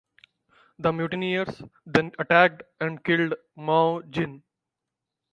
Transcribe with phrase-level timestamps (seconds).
[0.79, 4.41] The mutineers then attacked and killed Mao Jin.